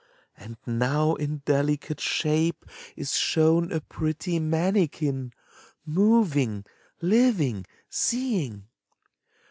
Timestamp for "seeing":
7.87-8.65